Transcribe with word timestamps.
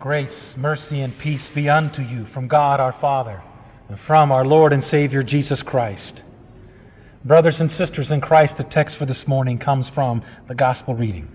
Grace, 0.00 0.56
mercy, 0.56 1.02
and 1.02 1.16
peace 1.18 1.50
be 1.50 1.68
unto 1.68 2.00
you 2.00 2.24
from 2.24 2.48
God 2.48 2.80
our 2.80 2.90
Father 2.90 3.42
and 3.90 4.00
from 4.00 4.32
our 4.32 4.46
Lord 4.46 4.72
and 4.72 4.82
Savior 4.82 5.22
Jesus 5.22 5.62
Christ. 5.62 6.22
Brothers 7.22 7.60
and 7.60 7.70
sisters 7.70 8.10
in 8.10 8.22
Christ, 8.22 8.56
the 8.56 8.64
text 8.64 8.96
for 8.96 9.04
this 9.04 9.28
morning 9.28 9.58
comes 9.58 9.90
from 9.90 10.22
the 10.46 10.54
Gospel 10.54 10.94
reading. 10.94 11.28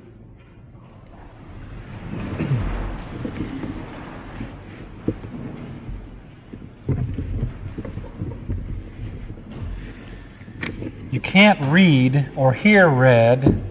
You 11.12 11.20
can't 11.22 11.72
read 11.72 12.32
or 12.36 12.52
hear 12.52 12.90
read 12.90 13.64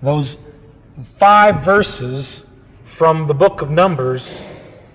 those 0.00 0.38
five 1.18 1.62
verses 1.62 2.43
from 2.96 3.26
the 3.26 3.34
book 3.34 3.60
of 3.60 3.70
Numbers 3.70 4.46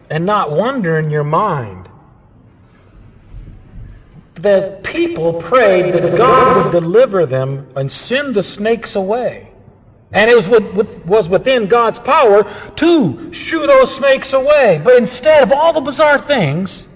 and 0.10 0.26
not 0.26 0.52
wonder 0.52 0.98
in 1.00 1.10
your 1.10 1.26
mind 1.26 1.90
that 4.36 4.84
people 4.84 5.34
prayed 5.34 5.94
that 5.94 6.18
God 6.18 6.64
would 6.64 6.72
deliver 6.72 7.26
them 7.26 7.68
and 7.76 7.92
send 7.92 8.36
the 8.36 8.44
snakes 8.44 8.96
away. 8.96 9.52
And 10.14 10.32
it 10.32 10.36
was, 10.38 10.48
with, 10.48 11.06
was 11.06 11.28
within 11.28 11.68
God's 11.68 12.00
power 12.00 12.50
to 12.78 13.34
shoo 13.34 13.68
those 13.68 13.94
snakes 13.94 14.32
away. 14.32 14.82
But 14.82 14.96
instead 14.96 15.44
of 15.44 15.52
all 15.52 15.74
the 15.74 15.82
bizarre 15.82 16.20
things, 16.20 16.88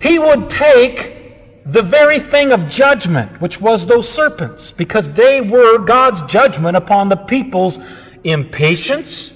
He 0.00 0.18
would 0.18 0.48
take 0.48 1.64
the 1.70 1.82
very 1.82 2.18
thing 2.18 2.52
of 2.52 2.68
judgment, 2.68 3.38
which 3.42 3.60
was 3.60 3.86
those 3.86 4.08
serpents, 4.08 4.72
because 4.72 5.10
they 5.10 5.42
were 5.42 5.76
God's 5.78 6.22
judgment 6.22 6.74
upon 6.76 7.10
the 7.10 7.16
people's 7.16 7.78
impatience, 8.24 9.32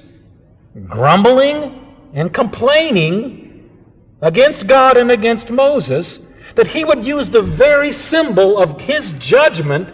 grumbling 0.88 1.94
and 2.14 2.32
complaining 2.32 3.70
against 4.20 4.66
God 4.66 4.96
and 4.96 5.10
against 5.10 5.50
Moses, 5.50 6.20
that 6.54 6.66
he 6.66 6.84
would 6.84 7.06
use 7.06 7.30
the 7.30 7.42
very 7.42 7.92
symbol 7.92 8.58
of 8.58 8.80
his 8.80 9.12
judgment 9.12 9.88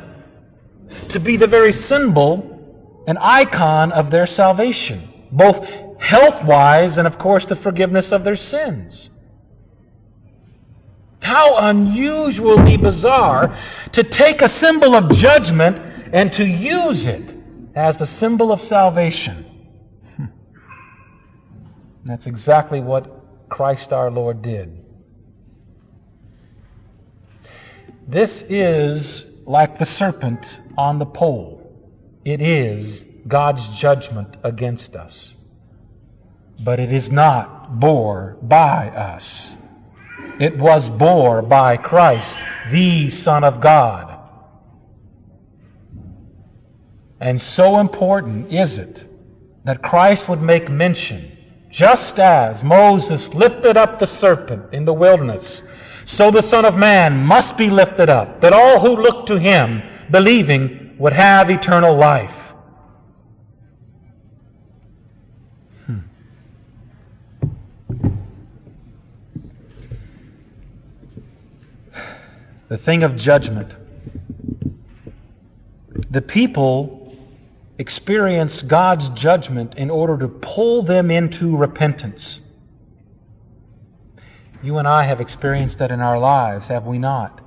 to 1.09 1.21
be 1.21 1.37
the 1.37 1.47
very 1.47 1.73
symbol, 1.73 3.03
an 3.07 3.17
icon 3.19 3.93
of 3.93 4.11
their 4.11 4.27
salvation, 4.27 5.09
both 5.33 5.69
health 5.99 6.45
wise 6.45 6.99
and, 6.99 7.07
of 7.07 7.19
course, 7.19 7.47
the 7.47 7.57
forgiveness 7.57 8.13
of 8.13 8.25
their 8.25 8.37
sins. 8.37 9.11
How 11.21 11.57
unusually 11.59 12.77
bizarre 12.77 13.57
to 13.93 14.03
take 14.05 14.41
a 14.41 14.49
symbol 14.49 14.95
of 14.95 15.11
judgment 15.11 15.79
and 16.13 16.33
to 16.35 16.47
use 16.47 17.05
it 17.05 17.35
as 17.75 17.99
the 17.99 18.07
symbol 18.07 18.53
of 18.53 18.61
salvation. 18.61 19.48
That's 22.09 22.27
exactly 22.27 22.81
what 22.81 23.51
Christ 23.51 23.93
our 23.93 24.11
Lord 24.11 24.41
did. 24.41 24.83
This 28.07 28.43
is 28.49 29.27
like 29.45 29.79
the 29.79 29.85
serpent 29.85 30.59
on 30.79 30.99
the 30.99 31.05
pole. 31.05 31.71
It 32.25 32.41
is 32.41 33.05
God's 33.27 33.69
judgment 33.69 34.39
against 34.43 34.97
us. 34.97 35.35
But 36.59 36.81
it 36.81 36.95
is 36.95 37.13
not 37.13 37.79
bore 37.79 38.39
by 38.41 38.89
us. 38.89 39.55
It 40.41 40.57
was 40.57 40.89
bore 40.89 41.43
by 41.43 41.77
Christ, 41.77 42.39
the 42.71 43.11
Son 43.11 43.45
of 43.45 43.61
God. 43.61 44.19
And 47.21 47.39
so 47.39 47.81
important 47.81 48.51
is 48.51 48.79
it 48.79 49.05
that 49.65 49.83
Christ 49.83 50.27
would 50.31 50.41
make 50.41 50.71
mention 50.71 51.38
just 51.71 52.19
as 52.19 52.65
Moses 52.65 53.35
lifted 53.35 53.77
up 53.77 53.99
the 53.99 54.07
serpent 54.07 54.73
in 54.73 54.85
the 54.85 54.93
wilderness, 54.93 55.63
so 56.05 56.31
the 56.31 56.43
Son 56.43 56.65
of 56.65 56.75
Man 56.75 57.19
must 57.19 57.57
be 57.59 57.69
lifted 57.69 58.09
up, 58.09 58.41
that 58.41 58.53
all 58.53 58.81
who 58.81 58.97
look 58.97 59.27
to 59.27 59.39
him, 59.39 59.83
believing, 60.11 60.97
would 60.99 61.13
have 61.13 61.51
eternal 61.51 61.95
life. 61.95 62.55
Hmm. 65.87 65.99
The 72.69 72.79
thing 72.79 73.03
of 73.03 73.17
judgment. 73.17 73.75
The 76.11 76.23
people 76.23 76.98
experience 77.79 78.63
God's 78.63 79.09
judgment 79.11 79.75
in 79.77 79.89
order 79.89 80.19
to 80.19 80.29
pull 80.29 80.83
them 80.83 81.11
into 81.11 81.57
repentance. 81.57 82.41
You 84.63 84.79
and 84.79 84.89
I 84.89 85.05
have 85.05 85.21
experienced 85.21 85.79
that 85.79 85.93
in 85.93 86.01
our 86.01 86.19
lives, 86.19 86.67
have 86.67 86.87
we 86.87 86.99
not? 86.99 87.41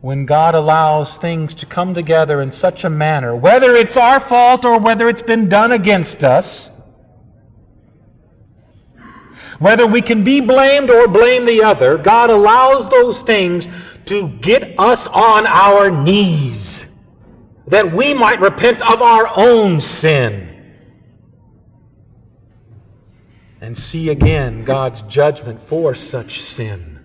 When 0.00 0.26
God 0.26 0.56
allows 0.56 1.18
things 1.18 1.54
to 1.56 1.66
come 1.66 1.94
together 1.94 2.42
in 2.42 2.50
such 2.50 2.84
a 2.84 2.90
manner, 2.90 3.36
whether 3.36 3.76
it's 3.76 3.96
our 3.96 4.18
fault 4.18 4.64
or 4.64 4.80
whether 4.80 5.08
it's 5.08 5.22
been 5.22 5.48
done 5.48 5.72
against 5.72 6.24
us, 6.24 6.70
whether 9.60 9.86
we 9.86 10.00
can 10.00 10.24
be 10.24 10.40
blamed 10.40 10.90
or 10.90 11.06
blame 11.06 11.44
the 11.44 11.62
other, 11.62 11.98
God 11.98 12.30
allows 12.30 12.88
those 12.88 13.20
things 13.22 13.68
to 14.06 14.30
get 14.40 14.74
us 14.78 15.06
on 15.08 15.46
our 15.46 15.90
knees 15.90 16.86
that 17.70 17.92
we 17.92 18.12
might 18.12 18.40
repent 18.40 18.82
of 18.82 19.00
our 19.00 19.30
own 19.36 19.80
sin 19.80 20.48
and 23.60 23.78
see 23.78 24.10
again 24.10 24.64
God's 24.64 25.02
judgment 25.02 25.62
for 25.62 25.94
such 25.94 26.42
sin 26.42 26.98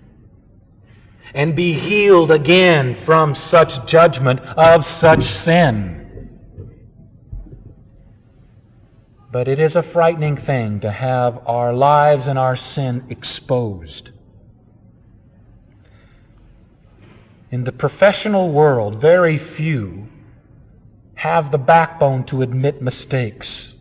and 1.36 1.56
be 1.56 1.74
healed 1.74 2.32
again 2.32 2.96
from 2.96 3.36
such 3.36 3.86
judgment 3.86 4.40
of 4.40 4.86
such 4.86 5.24
sin. 5.26 6.02
But 9.32 9.48
it 9.48 9.60
is 9.60 9.76
a 9.76 9.84
frightening 9.84 10.38
thing 10.38 10.80
to 10.80 10.90
have 10.90 11.46
our 11.46 11.74
lives 11.74 12.26
and 12.28 12.40
our 12.40 12.56
sin 12.56 13.06
exposed. 13.10 14.12
In 17.52 17.66
the 17.66 17.74
professional 17.74 18.50
world, 18.50 18.96
very 18.96 19.38
few 19.38 20.08
have 21.26 21.50
the 21.50 21.58
backbone 21.58 22.24
to 22.24 22.44
admit 22.44 22.84
mistakes, 22.84 23.74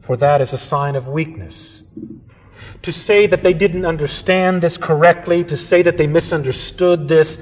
for 0.00 0.16
that 0.16 0.40
is 0.40 0.52
a 0.52 0.58
sign 0.58 0.94
of 0.94 1.08
weakness. 1.08 1.82
To 2.82 2.92
say 2.92 3.26
that 3.26 3.42
they 3.42 3.52
didn't 3.52 3.84
understand 3.84 4.62
this 4.62 4.76
correctly, 4.76 5.42
to 5.44 5.56
say 5.56 5.82
that 5.82 5.96
they 5.98 6.06
misunderstood 6.06 7.08
this, 7.08 7.36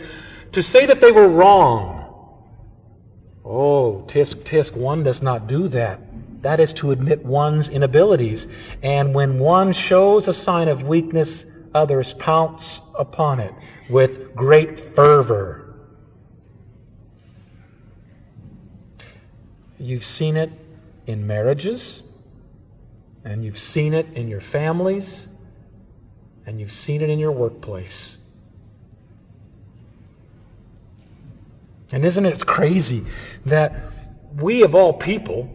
to 0.52 0.62
say 0.62 0.86
that 0.86 1.02
they 1.02 1.12
were 1.12 1.28
wrong. 1.28 1.98
Oh, 3.44 4.04
tisk, 4.08 4.36
tisk, 4.44 4.74
one 4.74 5.02
does 5.02 5.20
not 5.20 5.48
do 5.48 5.68
that. 5.68 6.00
That 6.40 6.58
is 6.58 6.72
to 6.74 6.90
admit 6.90 7.22
one's 7.22 7.68
inabilities. 7.68 8.46
And 8.82 9.14
when 9.14 9.38
one 9.38 9.74
shows 9.74 10.28
a 10.28 10.32
sign 10.32 10.68
of 10.68 10.84
weakness, 10.84 11.44
others 11.74 12.14
pounce 12.14 12.80
upon 12.98 13.38
it 13.38 13.52
with 13.90 14.34
great 14.34 14.94
fervor. 14.94 15.61
You've 19.82 20.04
seen 20.04 20.36
it 20.36 20.52
in 21.08 21.26
marriages, 21.26 22.04
and 23.24 23.44
you've 23.44 23.58
seen 23.58 23.94
it 23.94 24.06
in 24.14 24.28
your 24.28 24.40
families, 24.40 25.26
and 26.46 26.60
you've 26.60 26.70
seen 26.70 27.02
it 27.02 27.10
in 27.10 27.18
your 27.18 27.32
workplace. 27.32 28.16
And 31.90 32.04
isn't 32.04 32.24
it 32.24 32.46
crazy 32.46 33.04
that 33.44 33.74
we, 34.36 34.62
of 34.62 34.76
all 34.76 34.92
people, 34.92 35.50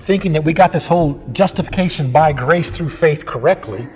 thinking 0.00 0.32
that 0.32 0.42
we 0.42 0.52
got 0.52 0.72
this 0.72 0.86
whole 0.86 1.24
justification 1.30 2.10
by 2.10 2.32
grace 2.32 2.70
through 2.70 2.90
faith 2.90 3.24
correctly, 3.24 3.88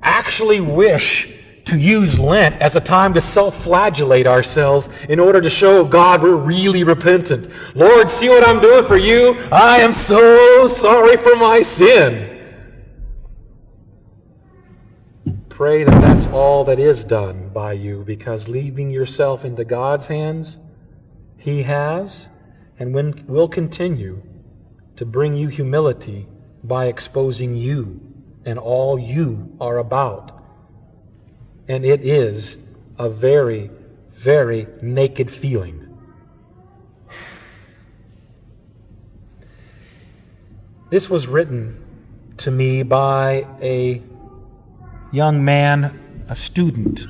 actually 0.00 0.60
wish 0.60 1.28
to 1.64 1.78
use 1.78 2.18
Lent 2.18 2.60
as 2.60 2.76
a 2.76 2.80
time 2.80 3.14
to 3.14 3.20
self 3.20 3.62
flagellate 3.62 4.26
ourselves 4.26 4.88
in 5.08 5.18
order 5.18 5.40
to 5.40 5.50
show 5.50 5.84
God 5.84 6.22
we're 6.22 6.36
really 6.36 6.84
repentant. 6.84 7.50
Lord, 7.74 8.10
see 8.10 8.28
what 8.28 8.46
I'm 8.46 8.60
doing 8.60 8.86
for 8.86 8.96
you? 8.96 9.38
I 9.50 9.78
am 9.78 9.92
so 9.92 10.68
sorry 10.68 11.16
for 11.16 11.36
my 11.36 11.62
sin. 11.62 12.30
Pray 15.48 15.84
that 15.84 16.00
that's 16.00 16.26
all 16.28 16.64
that 16.64 16.80
is 16.80 17.04
done 17.04 17.48
by 17.50 17.72
you 17.72 18.02
because 18.04 18.48
leaving 18.48 18.90
yourself 18.90 19.44
into 19.44 19.64
God's 19.64 20.06
hands, 20.06 20.58
He 21.38 21.62
has 21.62 22.28
and 22.78 22.92
will 23.28 23.48
continue 23.48 24.20
to 24.96 25.06
bring 25.06 25.34
you 25.36 25.48
humility 25.48 26.26
by 26.64 26.86
exposing 26.86 27.54
you 27.54 28.00
and 28.44 28.58
all 28.58 28.98
you 28.98 29.56
are 29.60 29.78
about 29.78 30.33
and 31.68 31.84
it 31.84 32.04
is 32.04 32.56
a 32.98 33.08
very, 33.08 33.70
very 34.12 34.66
naked 34.82 35.30
feeling. 35.30 35.80
This 40.90 41.08
was 41.10 41.26
written 41.26 41.82
to 42.38 42.50
me 42.50 42.82
by 42.82 43.46
a 43.60 44.02
young 45.12 45.44
man, 45.44 46.24
a 46.28 46.36
student. 46.36 47.06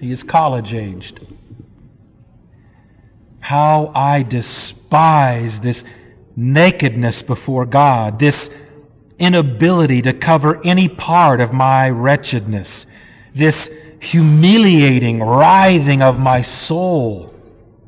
He 0.00 0.10
is 0.10 0.22
college 0.22 0.74
aged. 0.74 1.20
How 3.40 3.92
I 3.94 4.22
despise 4.22 5.60
this 5.60 5.84
nakedness 6.36 7.22
before 7.22 7.66
God, 7.66 8.18
this 8.18 8.48
inability 9.20 10.02
to 10.02 10.12
cover 10.12 10.60
any 10.64 10.88
part 10.88 11.40
of 11.40 11.52
my 11.52 11.88
wretchedness, 11.90 12.86
this 13.34 13.70
humiliating 14.00 15.20
writhing 15.20 16.02
of 16.02 16.18
my 16.18 16.42
soul 16.42 17.32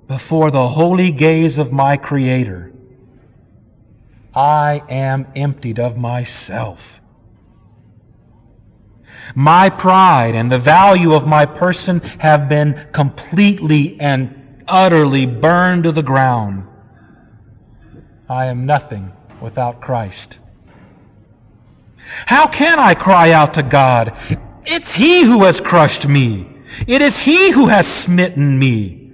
before 0.06 0.50
the 0.50 0.68
holy 0.68 1.10
gaze 1.10 1.58
of 1.58 1.72
my 1.72 1.96
Creator. 1.96 2.72
I 4.34 4.82
am 4.88 5.26
emptied 5.34 5.78
of 5.78 5.96
myself. 5.96 7.00
My 9.34 9.70
pride 9.70 10.34
and 10.34 10.50
the 10.50 10.58
value 10.58 11.14
of 11.14 11.26
my 11.26 11.46
person 11.46 12.00
have 12.18 12.48
been 12.48 12.88
completely 12.92 13.98
and 14.00 14.64
utterly 14.68 15.26
burned 15.26 15.84
to 15.84 15.92
the 15.92 16.02
ground. 16.02 16.66
I 18.28 18.46
am 18.46 18.66
nothing 18.66 19.12
without 19.40 19.80
Christ. 19.80 20.38
How 22.26 22.46
can 22.46 22.78
I 22.78 22.94
cry 22.94 23.32
out 23.32 23.54
to 23.54 23.62
God? 23.62 24.16
It's 24.64 24.92
He 24.92 25.22
who 25.24 25.44
has 25.44 25.60
crushed 25.60 26.06
me. 26.06 26.48
It 26.86 27.02
is 27.02 27.18
He 27.18 27.50
who 27.50 27.66
has 27.66 27.86
smitten 27.86 28.58
me. 28.58 29.12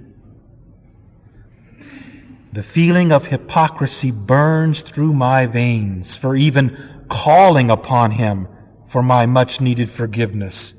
The 2.53 2.63
feeling 2.63 3.11
of 3.11 3.27
hypocrisy 3.27 4.11
burns 4.11 4.81
through 4.81 5.13
my 5.13 5.45
veins 5.45 6.15
for 6.15 6.35
even 6.35 7.05
calling 7.09 7.69
upon 7.69 8.11
Him 8.11 8.47
for 8.87 9.03
my 9.03 9.25
much 9.25 9.61
needed 9.61 9.89
forgiveness. 9.89 10.73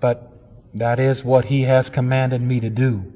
But 0.00 0.30
that 0.74 1.00
is 1.00 1.24
what 1.24 1.46
He 1.46 1.62
has 1.62 1.90
commanded 1.90 2.42
me 2.42 2.60
to 2.60 2.70
do. 2.70 3.13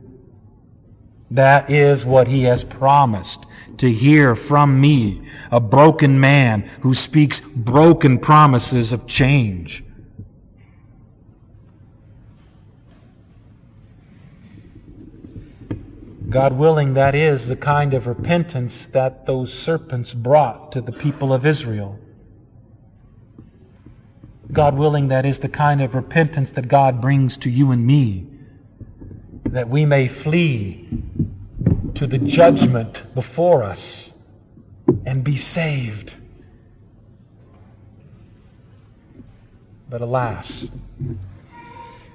That 1.30 1.70
is 1.70 2.04
what 2.04 2.28
He 2.28 2.44
has 2.44 2.64
promised 2.64 3.44
to 3.78 3.92
hear 3.92 4.34
from 4.34 4.80
me, 4.80 5.28
a 5.50 5.60
broken 5.60 6.18
man 6.18 6.62
who 6.80 6.94
speaks 6.94 7.40
broken 7.40 8.18
promises 8.18 8.92
of 8.92 9.06
change. 9.06 9.84
God 16.28 16.58
willing, 16.58 16.92
that 16.94 17.14
is 17.14 17.46
the 17.46 17.56
kind 17.56 17.94
of 17.94 18.06
repentance 18.06 18.86
that 18.88 19.24
those 19.24 19.52
serpents 19.52 20.12
brought 20.12 20.72
to 20.72 20.82
the 20.82 20.92
people 20.92 21.32
of 21.32 21.46
Israel. 21.46 21.98
God 24.52 24.76
willing, 24.76 25.08
that 25.08 25.24
is 25.24 25.38
the 25.38 25.48
kind 25.48 25.80
of 25.80 25.94
repentance 25.94 26.50
that 26.50 26.68
God 26.68 27.00
brings 27.00 27.38
to 27.38 27.50
you 27.50 27.70
and 27.70 27.86
me, 27.86 28.26
that 29.52 29.68
we 29.68 29.84
may 29.86 30.08
flee 30.08 30.88
to 31.94 32.06
the 32.06 32.18
judgment 32.18 33.02
before 33.14 33.62
us 33.62 34.12
and 35.04 35.22
be 35.24 35.36
saved. 35.36 36.14
But 39.90 40.00
alas, 40.00 40.68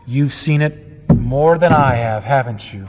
you've 0.06 0.34
seen 0.34 0.62
it 0.62 1.10
more 1.10 1.58
than 1.58 1.74
I 1.74 1.96
have, 1.96 2.24
haven't 2.24 2.74
you? 2.74 2.88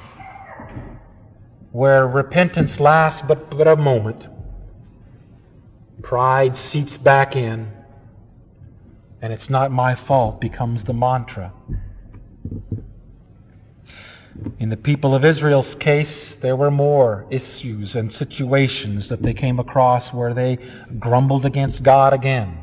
where 1.75 2.07
repentance 2.07 2.79
lasts 2.79 3.21
but, 3.21 3.51
but 3.51 3.67
a 3.67 3.75
moment. 3.75 4.29
Pride 6.03 6.57
seeps 6.57 6.97
back 6.97 7.35
in, 7.35 7.69
and 9.21 9.33
it's 9.33 9.51
not 9.51 9.73
my 9.73 9.97
fault 9.97 10.41
becomes 10.41 10.85
the 10.85 10.95
mantra. 10.95 11.53
In 14.59 14.69
the 14.69 14.77
people 14.77 15.15
of 15.15 15.25
Israel's 15.25 15.75
case, 15.75 16.35
there 16.35 16.57
were 16.57 16.71
more 16.71 17.25
issues 17.31 17.95
and 17.95 18.13
situations 18.13 19.09
that 19.09 19.23
they 19.23 19.33
came 19.33 19.61
across 19.61 20.13
where 20.13 20.35
they 20.35 20.59
grumbled 20.99 21.45
against 21.45 21.83
God 21.83 22.13
again. 22.13 22.59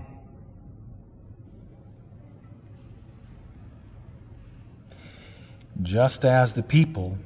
Just 5.82 6.26
as 6.26 6.54
the 6.54 6.64
people 6.64 7.18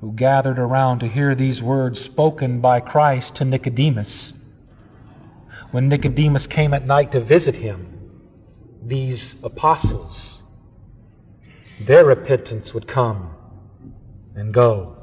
who 0.00 0.12
gathered 0.12 0.58
around 0.58 1.00
to 1.00 1.08
hear 1.08 1.34
these 1.34 1.60
words 1.60 2.00
spoken 2.00 2.60
by 2.60 2.78
Christ 2.78 3.34
to 3.36 3.44
Nicodemus. 3.44 4.34
When 5.72 5.88
Nicodemus 5.88 6.46
came 6.46 6.72
at 6.72 6.86
night 6.86 7.10
to 7.12 7.20
visit 7.20 7.56
him, 7.56 8.22
these 8.82 9.34
apostles, 9.42 10.42
their 11.80 12.04
repentance 12.04 12.72
would 12.72 12.86
come 12.86 13.34
and 14.38 14.54
go, 14.54 14.96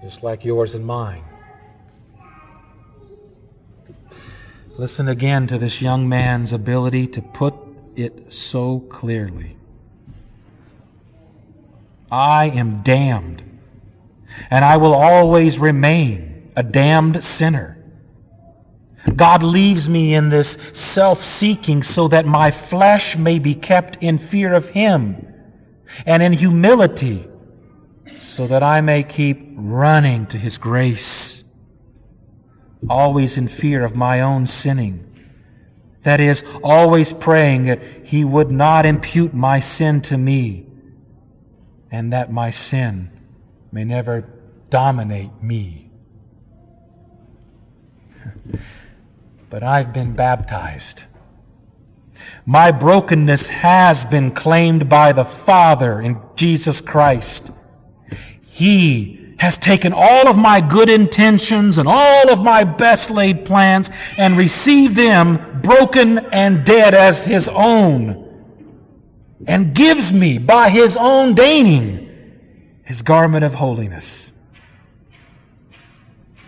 just 0.00 0.22
like 0.22 0.44
yours 0.44 0.74
and 0.74 0.86
mine. 0.86 1.24
Listen 4.76 5.08
again 5.08 5.48
to 5.48 5.58
this 5.58 5.82
young 5.82 6.08
man's 6.08 6.52
ability 6.52 7.08
to 7.08 7.20
put 7.20 7.54
it 7.96 8.32
so 8.32 8.78
clearly. 8.88 9.56
I 12.12 12.46
am 12.50 12.82
damned, 12.84 13.42
and 14.50 14.64
I 14.64 14.76
will 14.76 14.94
always 14.94 15.58
remain 15.58 16.52
a 16.54 16.62
damned 16.62 17.24
sinner. 17.24 17.76
God 19.16 19.42
leaves 19.42 19.88
me 19.88 20.14
in 20.14 20.28
this 20.28 20.56
self 20.72 21.24
seeking 21.24 21.82
so 21.82 22.06
that 22.06 22.24
my 22.24 22.52
flesh 22.52 23.16
may 23.16 23.40
be 23.40 23.56
kept 23.56 23.96
in 24.00 24.16
fear 24.16 24.54
of 24.54 24.68
Him 24.68 25.26
and 26.06 26.22
in 26.22 26.32
humility 26.32 27.26
so 28.18 28.46
that 28.46 28.62
I 28.62 28.80
may 28.80 29.02
keep 29.02 29.52
running 29.54 30.26
to 30.26 30.38
His 30.38 30.58
grace, 30.58 31.44
always 32.88 33.36
in 33.36 33.48
fear 33.48 33.84
of 33.84 33.94
my 33.94 34.20
own 34.20 34.46
sinning. 34.46 35.04
That 36.02 36.20
is, 36.20 36.42
always 36.62 37.12
praying 37.12 37.66
that 37.66 37.80
He 38.04 38.24
would 38.24 38.50
not 38.50 38.86
impute 38.86 39.34
my 39.34 39.60
sin 39.60 40.00
to 40.02 40.16
me 40.16 40.66
and 41.90 42.12
that 42.12 42.32
my 42.32 42.50
sin 42.50 43.10
may 43.72 43.84
never 43.84 44.28
dominate 44.70 45.42
me. 45.42 45.90
but 49.50 49.62
I've 49.62 49.92
been 49.92 50.14
baptized. 50.14 51.04
My 52.44 52.72
brokenness 52.72 53.48
has 53.48 54.04
been 54.04 54.32
claimed 54.32 54.88
by 54.88 55.12
the 55.12 55.24
Father 55.24 56.00
in 56.00 56.20
Jesus 56.36 56.80
Christ. 56.80 57.52
He 58.58 59.34
has 59.38 59.56
taken 59.56 59.92
all 59.92 60.26
of 60.26 60.36
my 60.36 60.60
good 60.60 60.88
intentions 60.88 61.78
and 61.78 61.88
all 61.88 62.28
of 62.30 62.40
my 62.40 62.64
best 62.64 63.10
laid 63.10 63.44
plans 63.44 63.88
and 64.16 64.36
received 64.36 64.96
them 64.96 65.60
broken 65.62 66.18
and 66.18 66.66
dead 66.66 66.92
as 66.92 67.24
His 67.24 67.48
own 67.48 68.28
and 69.46 69.74
gives 69.74 70.12
me 70.12 70.38
by 70.38 70.70
his 70.70 70.96
own 70.96 71.34
deigning 71.34 72.06
his 72.84 73.02
garment 73.02 73.44
of 73.44 73.54
holiness. 73.54 74.32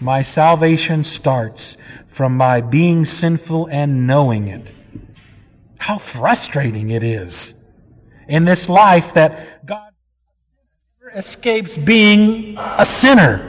My 0.01 0.23
salvation 0.23 1.05
starts 1.05 1.77
from 2.09 2.37
my 2.37 2.61
being 2.61 3.05
sinful 3.05 3.67
and 3.67 4.07
knowing 4.07 4.49
it. 4.49 4.73
How 5.79 5.99
frustrating 5.99 6.91
it 6.91 7.03
is 7.03 7.55
in 8.29 8.45
this 8.45 8.69
life 8.69 9.15
that 9.15 9.67
God 9.67 9.90
escapes 11.15 11.77
being 11.77 12.57
a 12.59 12.85
sinner. 12.85 13.47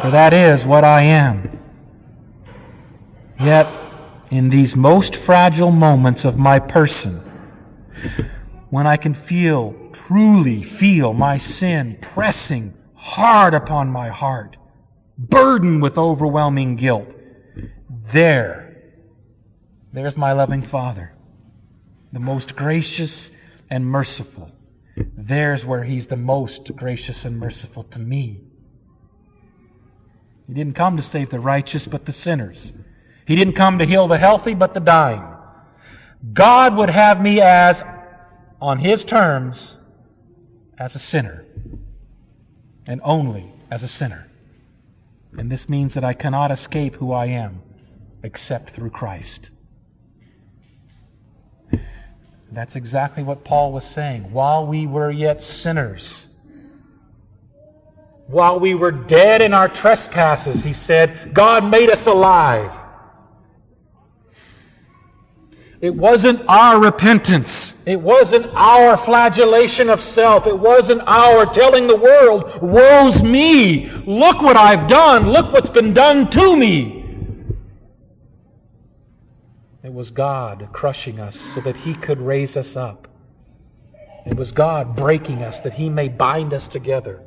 For 0.00 0.10
that 0.10 0.32
is 0.32 0.64
what 0.64 0.84
I 0.84 1.02
am. 1.02 1.60
Yet, 3.40 3.66
in 4.30 4.48
these 4.48 4.74
most 4.74 5.14
fragile 5.14 5.70
moments 5.70 6.24
of 6.24 6.38
my 6.38 6.58
person, 6.58 7.18
when 8.70 8.86
I 8.86 8.96
can 8.96 9.14
feel, 9.14 9.74
truly 9.92 10.62
feel 10.62 11.12
my 11.12 11.38
sin 11.38 11.98
pressing 12.00 12.74
hard 12.94 13.52
upon 13.52 13.88
my 13.88 14.08
heart, 14.08 14.56
burdened 15.18 15.82
with 15.82 15.98
overwhelming 15.98 16.76
guilt, 16.76 17.12
there, 18.12 18.76
there's 19.92 20.16
my 20.16 20.32
loving 20.32 20.62
Father, 20.62 21.12
the 22.12 22.20
most 22.20 22.56
gracious 22.56 23.30
and 23.68 23.84
merciful. 23.84 24.50
There's 25.16 25.64
where 25.64 25.84
He's 25.84 26.06
the 26.06 26.16
most 26.16 26.74
gracious 26.76 27.24
and 27.24 27.38
merciful 27.38 27.84
to 27.84 27.98
me. 27.98 28.40
He 30.46 30.54
didn't 30.54 30.74
come 30.74 30.96
to 30.96 31.02
save 31.02 31.30
the 31.30 31.40
righteous, 31.40 31.86
but 31.86 32.04
the 32.04 32.12
sinners. 32.12 32.72
He 33.26 33.36
didn't 33.36 33.54
come 33.54 33.78
to 33.78 33.86
heal 33.86 34.08
the 34.08 34.18
healthy, 34.18 34.54
but 34.54 34.74
the 34.74 34.80
dying. 34.80 35.24
God 36.32 36.76
would 36.76 36.90
have 36.90 37.20
me 37.20 37.40
as, 37.40 37.82
on 38.60 38.78
His 38.78 39.04
terms, 39.04 39.78
as 40.78 40.94
a 40.94 40.98
sinner, 40.98 41.44
and 42.86 43.00
only 43.04 43.52
as 43.70 43.82
a 43.82 43.88
sinner. 43.88 44.28
And 45.38 45.50
this 45.50 45.68
means 45.68 45.94
that 45.94 46.04
I 46.04 46.12
cannot 46.12 46.50
escape 46.50 46.96
who 46.96 47.12
I 47.12 47.26
am 47.26 47.62
except 48.22 48.70
through 48.70 48.90
Christ. 48.90 49.50
That's 52.52 52.76
exactly 52.76 53.22
what 53.22 53.44
Paul 53.44 53.72
was 53.72 53.84
saying. 53.84 54.30
While 54.30 54.66
we 54.66 54.86
were 54.86 55.10
yet 55.10 55.42
sinners, 55.42 56.26
while 58.26 58.60
we 58.60 58.74
were 58.74 58.92
dead 58.92 59.40
in 59.40 59.54
our 59.54 59.68
trespasses, 59.68 60.62
he 60.62 60.72
said, 60.72 61.32
God 61.32 61.64
made 61.64 61.90
us 61.90 62.06
alive. 62.06 62.70
It 65.80 65.94
wasn't 65.94 66.42
our 66.46 66.78
repentance. 66.78 67.74
It 67.86 68.00
wasn't 68.00 68.46
our 68.54 68.96
flagellation 68.96 69.88
of 69.90 70.00
self. 70.00 70.46
It 70.46 70.56
wasn't 70.56 71.02
our 71.06 71.46
telling 71.46 71.86
the 71.86 71.96
world, 71.96 72.62
woe's 72.62 73.22
me. 73.22 73.88
Look 74.06 74.42
what 74.42 74.56
I've 74.56 74.86
done. 74.88 75.30
Look 75.30 75.52
what's 75.52 75.70
been 75.70 75.92
done 75.92 76.30
to 76.30 76.54
me. 76.54 77.01
It 79.82 79.92
was 79.92 80.10
God 80.10 80.68
crushing 80.72 81.18
us 81.18 81.38
so 81.38 81.60
that 81.62 81.76
He 81.76 81.94
could 81.94 82.20
raise 82.20 82.56
us 82.56 82.76
up. 82.76 83.08
It 84.24 84.36
was 84.36 84.52
God 84.52 84.94
breaking 84.94 85.42
us 85.42 85.60
that 85.60 85.72
He 85.72 85.88
may 85.88 86.08
bind 86.08 86.54
us 86.54 86.68
together. 86.68 87.20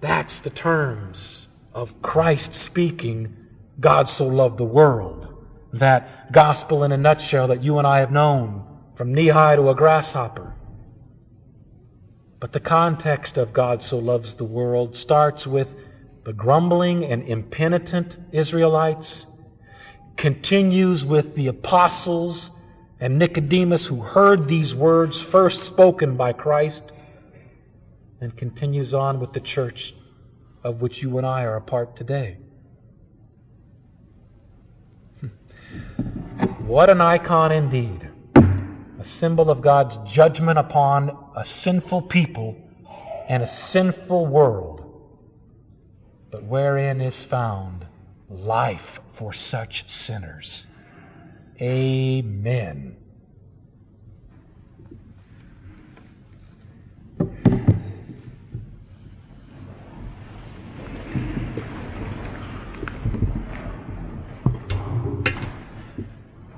That's 0.00 0.40
the 0.40 0.50
terms 0.50 1.48
of 1.74 2.00
Christ 2.02 2.54
speaking, 2.54 3.36
God 3.80 4.08
so 4.08 4.26
loved 4.26 4.58
the 4.58 4.64
world. 4.64 5.26
That 5.72 6.32
gospel 6.32 6.84
in 6.84 6.92
a 6.92 6.96
nutshell 6.96 7.48
that 7.48 7.62
you 7.62 7.78
and 7.78 7.86
I 7.86 7.98
have 7.98 8.10
known 8.10 8.64
from 8.96 9.12
knee 9.12 9.28
high 9.28 9.56
to 9.56 9.68
a 9.68 9.74
grasshopper. 9.74 10.54
But 12.40 12.52
the 12.52 12.60
context 12.60 13.36
of 13.36 13.52
God 13.52 13.82
so 13.82 13.98
loves 13.98 14.34
the 14.34 14.44
world 14.44 14.96
starts 14.96 15.46
with 15.46 15.74
the 16.24 16.32
grumbling 16.32 17.04
and 17.04 17.22
impenitent 17.22 18.16
Israelites 18.32 19.26
continues 20.18 21.04
with 21.04 21.36
the 21.36 21.46
apostles 21.46 22.50
and 23.00 23.18
Nicodemus 23.18 23.86
who 23.86 24.02
heard 24.02 24.48
these 24.48 24.74
words 24.74 25.22
first 25.22 25.62
spoken 25.62 26.16
by 26.16 26.32
Christ, 26.32 26.92
and 28.20 28.36
continues 28.36 28.92
on 28.92 29.20
with 29.20 29.32
the 29.32 29.40
church 29.40 29.94
of 30.64 30.82
which 30.82 31.00
you 31.02 31.16
and 31.18 31.26
I 31.26 31.44
are 31.44 31.54
a 31.54 31.60
part 31.60 31.94
today. 31.94 32.36
Hmm. 35.20 35.28
What 36.66 36.90
an 36.90 37.00
icon 37.00 37.52
indeed! 37.52 38.10
A 38.34 39.04
symbol 39.04 39.48
of 39.48 39.60
God's 39.60 39.96
judgment 39.98 40.58
upon 40.58 41.16
a 41.36 41.44
sinful 41.44 42.02
people 42.02 42.56
and 43.28 43.44
a 43.44 43.46
sinful 43.46 44.26
world, 44.26 44.84
but 46.32 46.42
wherein 46.42 47.00
is 47.00 47.22
found 47.22 47.86
life 48.30 49.00
for 49.12 49.32
such 49.32 49.88
sinners. 49.88 50.66
Amen. 51.60 52.96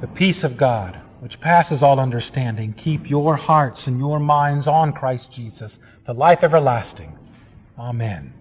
The 0.00 0.06
peace 0.06 0.44
of 0.44 0.56
God, 0.56 0.96
which 1.20 1.40
passes 1.40 1.82
all 1.82 2.00
understanding, 2.00 2.72
keep 2.74 3.08
your 3.08 3.36
hearts 3.36 3.86
and 3.86 3.98
your 3.98 4.18
minds 4.18 4.66
on 4.66 4.92
Christ 4.92 5.32
Jesus, 5.32 5.78
the 6.04 6.14
life 6.14 6.42
everlasting. 6.42 7.18
Amen. 7.78 8.39